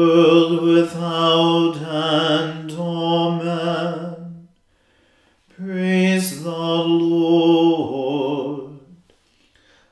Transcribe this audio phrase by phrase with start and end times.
[0.00, 2.72] world without end.
[2.72, 4.48] Amen.
[5.56, 6.50] Praise the
[7.12, 8.78] Lord.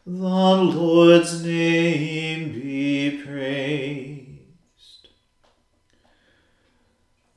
[0.07, 5.09] The Lord's name be praised.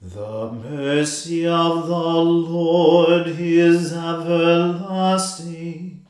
[0.02, 2.16] The mercy of the
[2.56, 6.06] Lord is everlasting.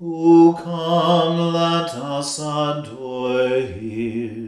[0.00, 4.47] O come, let us adore him.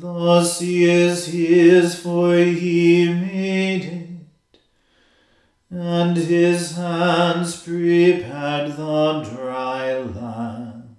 [0.00, 4.56] The sea is his, for he made it,
[5.70, 10.96] and his hands prepared the dry land.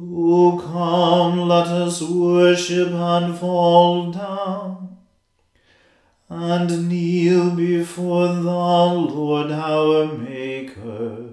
[0.00, 4.96] O come, let us worship and fall down,
[6.28, 11.28] and kneel before the Lord our Maker.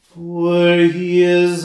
[0.00, 1.64] For he is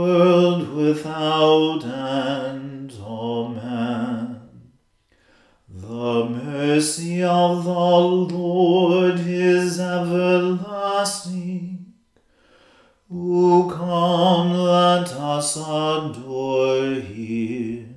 [0.00, 2.92] world without end.
[3.02, 4.40] Amen.
[5.68, 11.60] The mercy of the Lord is everlasting.
[13.12, 17.96] O come, let us adore him.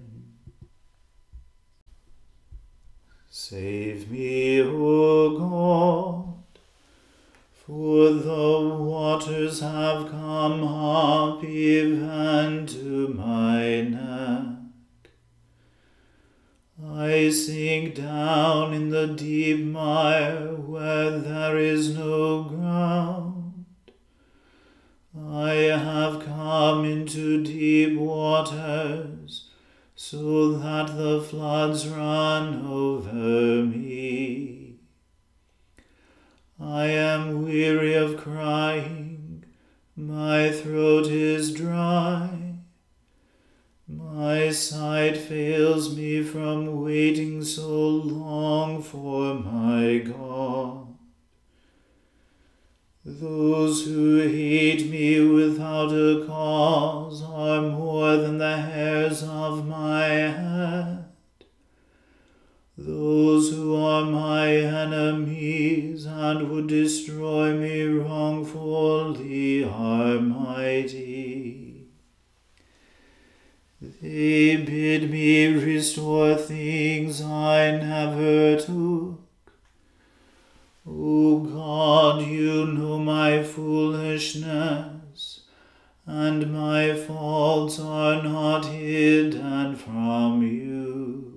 [3.29, 6.12] Save me, O God
[7.65, 14.57] for the waters have come up even to my neck.
[16.85, 23.65] I sink down in the deep mire where there is no ground.
[25.17, 29.49] I have come into deep waters
[29.95, 33.92] so that the floods run over me.
[36.59, 39.43] I am weary of crying,
[39.95, 42.53] my throat is dry.
[43.87, 50.87] My sight fails me from waiting so long for my God.
[53.03, 61.02] Those who hate me without a cause are more than the hairs of my head.
[62.85, 71.87] Those who are my enemies and would destroy me wrongfully are mighty.
[73.79, 79.21] They bid me restore things I never took.
[80.85, 85.43] O God, you know my foolishness,
[86.05, 91.32] and my faults are not hidden from you.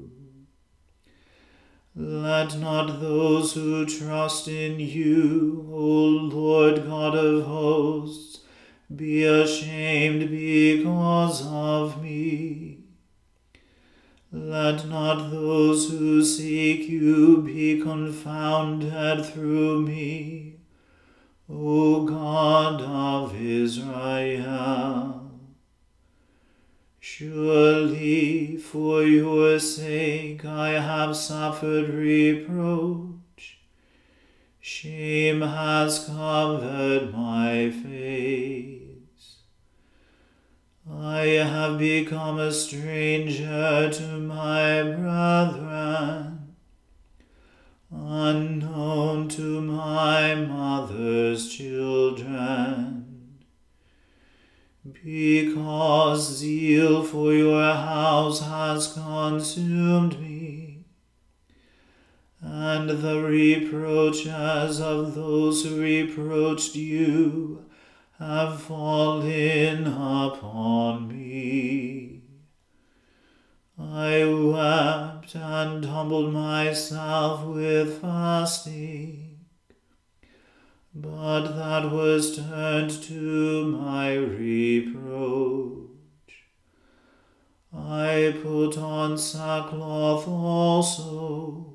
[1.98, 5.78] Let not those who trust in you, O
[6.30, 8.40] Lord God of hosts,
[8.94, 12.80] be ashamed because of me.
[14.30, 20.56] Let not those who seek you be confounded through me,
[21.48, 25.25] O God of Israel.
[27.18, 33.58] Surely for your sake I have suffered reproach.
[34.60, 39.38] Shame has covered my face.
[40.92, 41.20] I
[41.52, 46.54] have become a stranger to my brethren,
[47.90, 52.95] unknown to my mother's children.
[54.92, 60.84] Because zeal for your house has consumed me,
[62.40, 67.64] and the reproaches of those who reproached you
[68.18, 72.22] have fallen upon me.
[73.78, 79.25] I wept and humbled myself with fasting,
[80.98, 85.90] but that was turned to my reproach.
[87.70, 91.66] I put on sackcloth also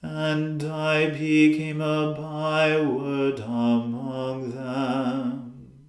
[0.00, 5.80] and I became a byword among them.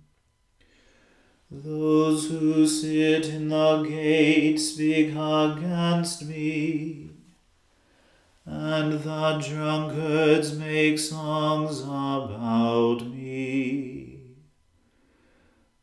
[1.50, 7.05] Those who sit in the gate speak against me,
[8.46, 14.20] and the drunkards make songs about me.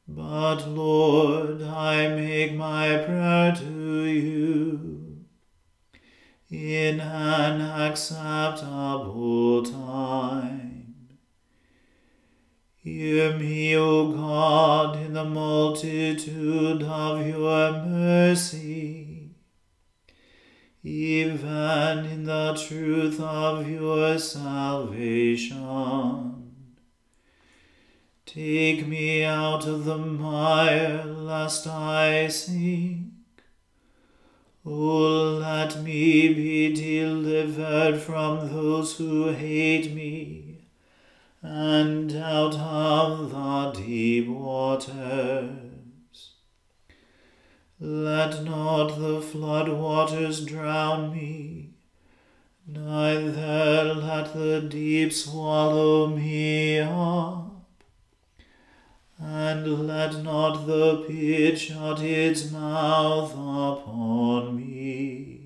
[0.07, 5.25] But Lord, I make my prayer to you
[6.51, 10.95] in an acceptable time.
[12.77, 19.02] Hear me, O God, in the multitude of your mercy,
[20.83, 25.59] even in the truth of your salvation.
[28.27, 33.13] Take me out of the mire, lest I sink
[34.65, 40.69] O let me be delivered from those who hate me,
[41.43, 45.82] and out of the deep waters.
[47.85, 51.71] Let not the flood waters drown me,
[52.65, 57.67] neither let the deep swallow me up
[59.19, 65.41] and let not the pit shut its mouth upon me.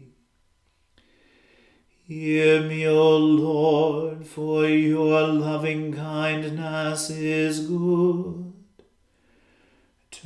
[2.06, 8.45] Hear me, O Lord, for your loving kindness is good.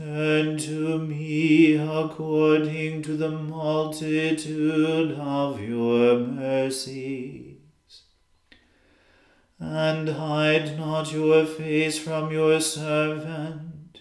[0.00, 7.58] Turn to me according to the multitude of your mercies,
[9.58, 14.00] and hide not your face from your servant,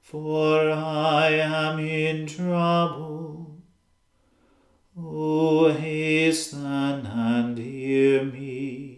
[0.00, 3.60] for I am in trouble.
[4.96, 8.97] O hasten and hear me.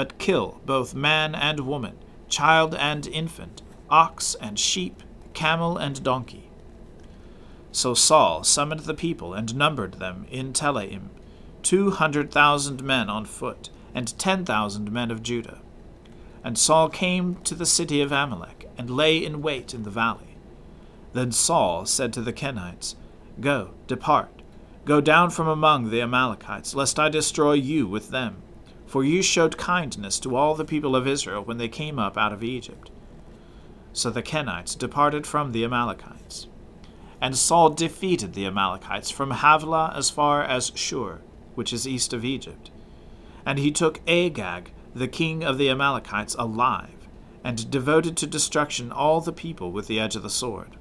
[0.00, 1.94] but kill both man and woman,
[2.26, 5.02] child and infant, ox and sheep,
[5.34, 6.48] camel and donkey.
[7.70, 11.10] So Saul summoned the people and numbered them in Telaim,
[11.62, 15.60] two hundred thousand men on foot, and ten thousand men of Judah.
[16.42, 20.38] And Saul came to the city of Amalek, and lay in wait in the valley.
[21.12, 22.94] Then Saul said to the Kenites,
[23.38, 24.30] Go, depart,
[24.86, 28.40] go down from among the Amalekites, lest I destroy you with them.
[28.90, 32.32] For you showed kindness to all the people of Israel when they came up out
[32.32, 32.90] of Egypt.
[33.92, 36.48] So the Kenites departed from the Amalekites.
[37.20, 41.20] And Saul defeated the Amalekites from Havilah as far as Shur,
[41.54, 42.72] which is east of Egypt.
[43.46, 47.06] And he took Agag, the king of the Amalekites, alive,
[47.44, 50.76] and devoted to destruction all the people with the edge of the sword.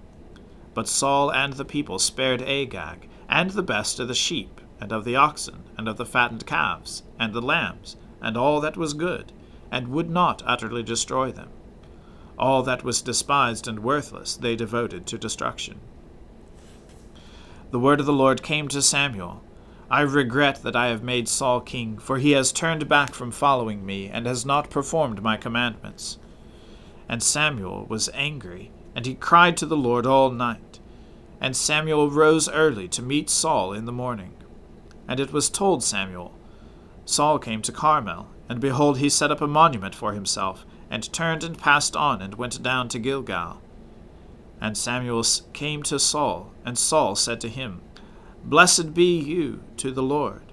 [0.73, 5.05] But Saul and the people spared Agag, and the best of the sheep, and of
[5.05, 9.31] the oxen, and of the fattened calves, and the lambs, and all that was good,
[9.71, 11.49] and would not utterly destroy them.
[12.37, 15.79] All that was despised and worthless they devoted to destruction.
[17.71, 19.43] The word of the Lord came to Samuel
[19.91, 23.85] I regret that I have made Saul king, for he has turned back from following
[23.85, 26.19] me, and has not performed my commandments.
[27.07, 30.79] And Samuel was angry, and he cried to the Lord all night.
[31.41, 34.33] And Samuel rose early to meet Saul in the morning.
[35.09, 36.31] And it was told Samuel,
[37.03, 41.43] Saul came to Carmel, and behold, he set up a monument for himself, and turned
[41.43, 43.59] and passed on, and went down to Gilgal.
[44.61, 47.81] And Samuel came to Saul, and Saul said to him,
[48.43, 50.43] Blessed be you to the Lord.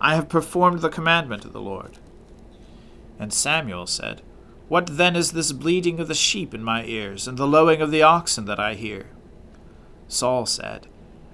[0.00, 1.98] I have performed the commandment of the Lord.
[3.18, 4.22] And Samuel said,
[4.68, 7.90] What then is this bleating of the sheep in my ears, and the lowing of
[7.90, 9.06] the oxen that I hear?
[10.06, 10.86] Saul said,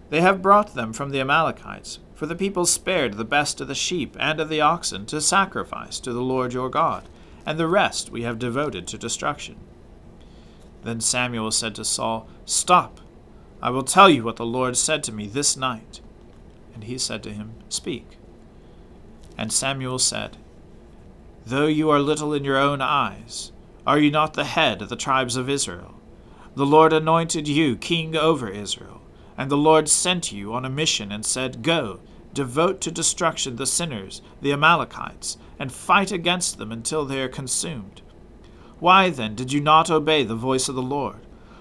[0.09, 3.75] They have brought them from the Amalekites, for the people spared the best of the
[3.75, 7.09] sheep and of the oxen to sacrifice to the Lord your God,
[7.47, 9.57] and the rest we have devoted to destruction.
[10.85, 13.01] Then Samuel said to Saul, Stop
[13.63, 16.03] I will tell you what the Lord said to me this night.
[16.75, 18.19] And he said to him, Speak.
[19.39, 20.37] And Samuel said,
[21.47, 23.51] Though you are little in your own eyes,
[23.87, 25.95] are you not the head of the tribes of Israel?
[26.55, 29.00] The Lord anointed you king over Israel,
[29.41, 32.01] and the Lord sent you on a mission and said, Go,
[32.35, 38.03] devote to destruction the sinners, the Amalekites, and fight against them until they are consumed.
[38.81, 41.21] Why then did you not obey the voice of the Lord?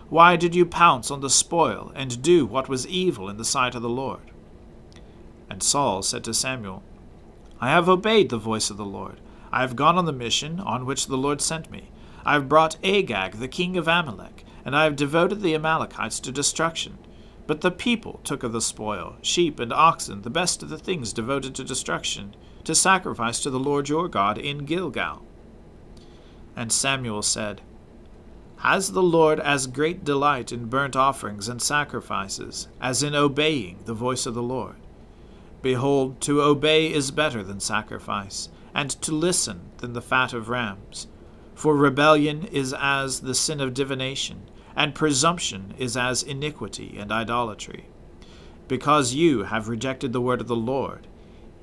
[0.09, 3.75] Why did you pounce on the spoil, and do what was evil in the sight
[3.75, 4.29] of the Lord?
[5.49, 6.83] And Saul said to Samuel,
[7.61, 9.21] I have obeyed the voice of the Lord.
[9.53, 11.91] I have gone on the mission on which the Lord sent me.
[12.25, 16.33] I have brought Agag, the king of Amalek, and I have devoted the Amalekites to
[16.33, 16.97] destruction.
[17.49, 21.11] But the people took of the spoil, sheep and oxen, the best of the things
[21.11, 25.23] devoted to destruction, to sacrifice to the Lord your God in Gilgal.
[26.55, 27.61] And Samuel said,
[28.57, 33.95] has the Lord as great delight in burnt offerings and sacrifices as in obeying the
[33.95, 34.75] voice of the Lord?
[35.63, 41.07] Behold, to obey is better than sacrifice, and to listen than the fat of rams.
[41.55, 44.43] For rebellion is as the sin of divination,
[44.75, 47.85] and presumption is as iniquity and idolatry.
[48.67, 51.07] Because you have rejected the word of the Lord,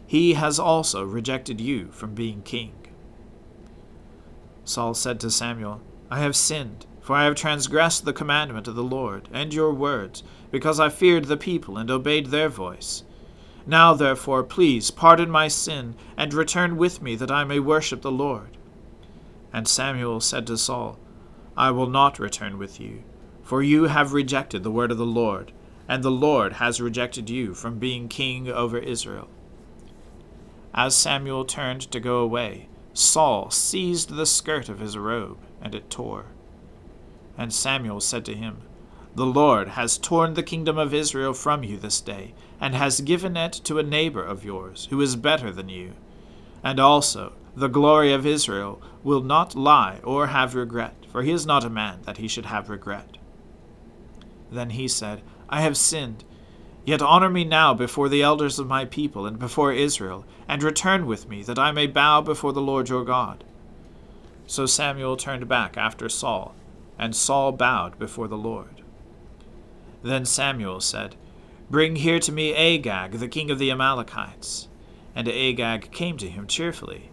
[0.06, 2.72] he has also rejected you from being king.
[4.64, 8.82] Saul said to Samuel, I have sinned, for I have transgressed the commandment of the
[8.82, 13.04] Lord, and your words, because I feared the people and obeyed their voice.
[13.66, 18.12] Now, therefore, please pardon my sin, and return with me, that I may worship the
[18.12, 18.56] Lord.
[19.52, 20.98] And Samuel said to Saul,
[21.56, 23.02] I will not return with you,
[23.42, 25.52] for you have rejected the word of the Lord,
[25.88, 29.28] and the Lord has rejected you from being king over Israel.
[30.74, 35.88] As Samuel turned to go away, Saul seized the skirt of his robe, and it
[35.88, 36.26] tore.
[37.38, 38.62] And Samuel said to him,
[39.14, 43.36] The Lord has torn the kingdom of Israel from you this day, and has given
[43.36, 45.92] it to a neighbor of yours, who is better than you.
[46.62, 51.46] And also, the glory of Israel will not lie or have regret, for he is
[51.46, 53.16] not a man that he should have regret.
[54.52, 56.24] Then he said, I have sinned.
[56.84, 61.06] Yet honor me now before the elders of my people and before Israel, and return
[61.06, 63.44] with me, that I may bow before the Lord your God.
[64.46, 66.54] So Samuel turned back after Saul,
[66.98, 68.82] and Saul bowed before the Lord.
[70.02, 71.16] Then Samuel said,
[71.70, 74.68] Bring here to me Agag, the king of the Amalekites.
[75.14, 77.08] And Agag came to him cheerfully.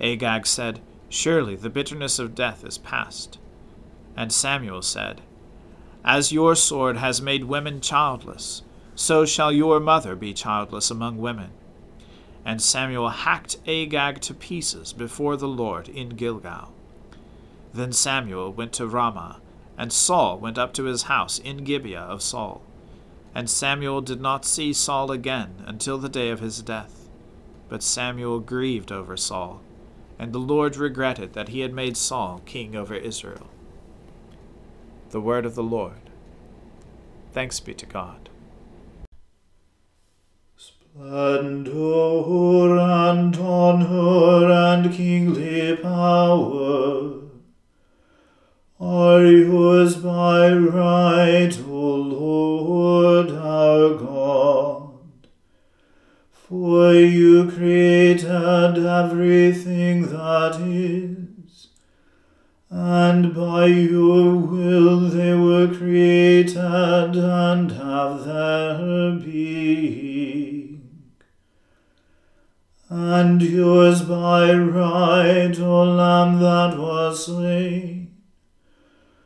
[0.00, 0.80] Agag said,
[1.14, 3.38] Surely the bitterness of death is past.
[4.16, 5.20] And Samuel said,
[6.02, 8.62] As your sword has made women childless,
[8.94, 11.50] so shall your mother be childless among women.
[12.46, 16.72] And Samuel hacked Agag to pieces before the Lord in Gilgal.
[17.74, 19.38] Then Samuel went to Ramah,
[19.76, 22.62] And Saul went up to his house in Gibeah of Saul.
[23.34, 27.10] And Samuel did not see Saul again until the day of his death.
[27.68, 29.60] But Samuel grieved over Saul,
[30.18, 33.48] and the Lord regretted that he had made Saul king over Israel.
[35.10, 36.10] The word of the Lord.
[37.32, 38.28] Thanks be to God.
[40.56, 41.70] Splendor
[42.78, 47.22] and honor and kingly power
[48.78, 54.11] are yours by right, O Lord our God.
[56.52, 61.68] For you created everything that is,
[62.68, 70.90] and by your will they were created and have their being.
[72.90, 78.14] And yours by right, O Lamb that was slain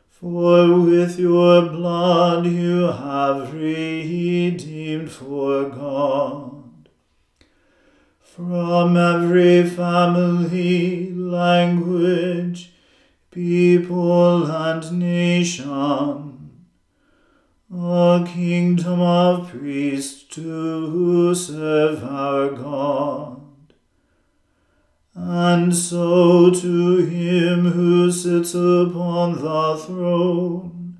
[0.07, 6.56] for with your blood you have redeemed for God
[8.37, 12.71] from every family, language,
[13.31, 16.67] people, and nation,
[17.73, 23.41] a kingdom of priests to serve our God.
[25.15, 30.99] And so to him who sits upon the throne,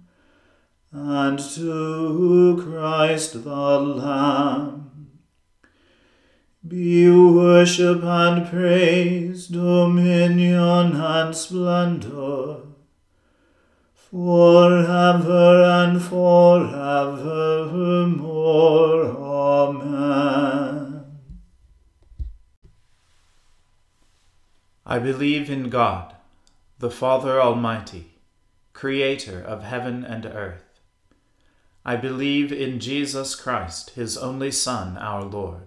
[0.91, 4.86] and to Christ the Lamb,
[6.67, 12.57] be worship and praise, dominion and splendor,
[13.93, 16.65] forever and forevermore.
[19.69, 21.05] Amen.
[24.85, 26.15] I believe in God,
[26.79, 28.13] the Father Almighty,
[28.73, 30.63] creator of heaven and earth.
[31.85, 35.66] I believe in Jesus Christ, his only Son, our Lord.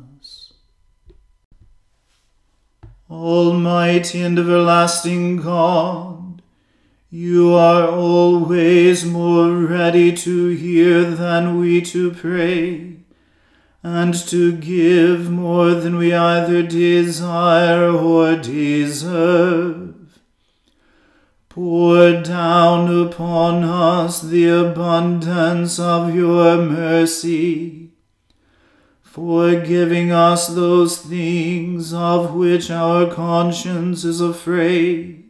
[3.11, 6.41] Almighty and everlasting God,
[7.09, 12.99] you are always more ready to hear than we to pray,
[13.83, 19.93] and to give more than we either desire or deserve.
[21.49, 27.80] Pour down upon us the abundance of your mercy,
[29.11, 35.29] forgiving us those things of which our conscience is afraid,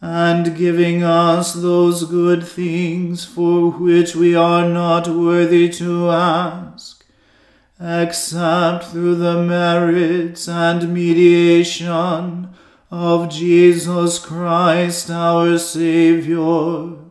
[0.00, 7.04] and giving us those good things for which we are not worthy to ask,
[7.78, 12.48] except through the merits and mediation
[12.90, 17.09] of Jesus Christ our Saviour,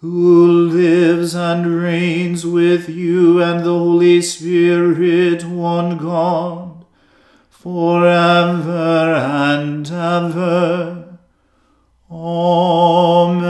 [0.00, 6.84] who lives and reigns with you and the Holy Spirit, one God,
[7.50, 11.18] for ever and ever.
[12.10, 13.48] Amen.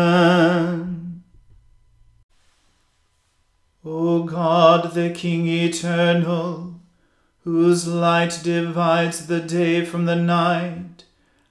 [3.84, 6.80] O God, the King eternal,
[7.44, 10.87] whose light divides the day from the night,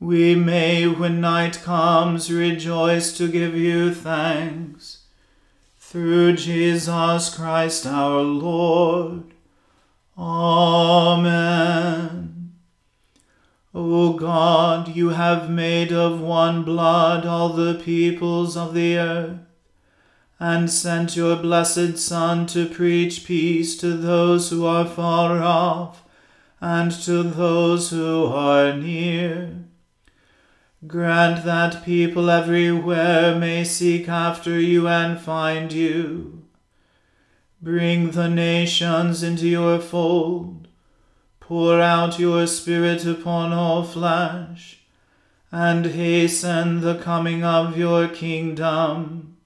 [0.00, 5.02] we may, when night comes, rejoice to give you thanks.
[5.76, 9.24] Through Jesus Christ our Lord.
[10.16, 11.60] Amen.
[13.74, 19.38] O God, you have made of one blood all the peoples of the earth,
[20.38, 26.02] and sent your blessed Son to preach peace to those who are far off,
[26.58, 29.66] and to those who are near.
[30.86, 36.42] Grant that people everywhere may seek after you and find you.
[37.60, 40.68] Bring the nations into your fold.
[41.38, 44.78] Pour out your Spirit upon all flesh,
[45.52, 49.36] and hasten the coming of your kingdom.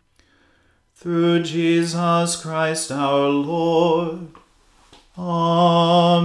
[0.94, 4.29] Through Jesus Christ our Lord.
[5.18, 6.25] Amen.